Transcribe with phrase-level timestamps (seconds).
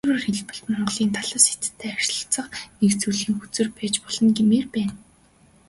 [0.03, 2.47] Өөрөөр хэлбэл, Монголын талаас Хятадтай харилцах
[2.79, 4.93] нэг зүйлийн хөзөр байж болно гэмээр байна.